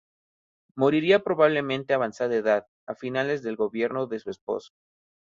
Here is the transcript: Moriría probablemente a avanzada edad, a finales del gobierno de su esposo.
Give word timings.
Moriría 0.81 1.19
probablemente 1.27 1.91
a 1.93 1.97
avanzada 1.97 2.35
edad, 2.35 2.65
a 2.87 2.95
finales 2.95 3.43
del 3.43 3.55
gobierno 3.55 4.07
de 4.07 4.17
su 4.17 4.31
esposo. 4.31 4.71